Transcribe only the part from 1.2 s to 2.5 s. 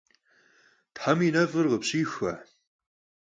yi nef'ır khıpşixue.